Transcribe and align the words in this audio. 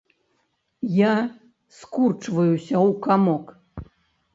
Я 1.01 1.11
скурчваюся 1.77 2.75
ў 2.87 3.01
камок. 3.09 3.45